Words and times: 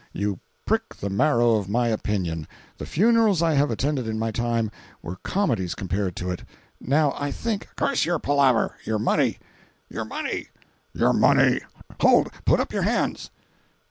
"You 0.13 0.39
prick 0.65 0.95
the 0.95 1.11
marrow 1.11 1.57
of 1.57 1.69
my 1.69 1.89
opinion. 1.89 2.47
The 2.79 2.87
funerals 2.87 3.43
I 3.43 3.53
have 3.53 3.69
attended 3.69 4.07
in 4.07 4.17
my 4.17 4.31
time 4.31 4.71
were 5.03 5.17
comedies 5.17 5.75
compared 5.75 6.15
to 6.15 6.31
it. 6.31 6.43
Now 6.79 7.13
I 7.19 7.29
think—" 7.29 7.67
"Curse 7.77 8.03
your 8.03 8.17
palaver! 8.17 8.77
Your 8.83 8.97
money!—your 8.97 10.05
money!—your 10.05 11.13
money! 11.13 11.59
Hold!—put 11.99 12.59
up 12.59 12.73
your 12.73 12.81
hands!" 12.81 13.29